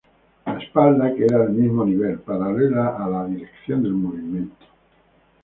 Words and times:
La 0.47 0.57
espalda 0.59 1.13
queda 1.13 1.43
al 1.43 1.51
mismo 1.51 1.85
nivel, 1.85 2.17
paralela 2.17 2.97
a 2.97 3.07
la 3.07 3.27
dirección 3.27 3.83
del 3.83 3.93
movimiento. 3.93 4.65